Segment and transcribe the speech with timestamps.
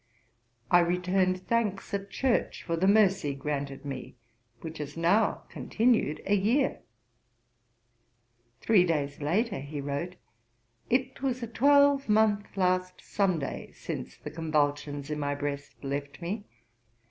[0.71, 4.15] I returned thanks at church for the mercy granted me,
[4.61, 6.79] which has now continued a year.'
[8.63, 8.73] Pr.
[8.73, 8.87] and Med.
[8.87, 8.87] p.
[8.87, 8.87] 183.
[8.87, 10.15] Three days later he wrote:
[10.89, 16.45] 'It was a twelvemonth last Sunday since the convulsions in my breast left me.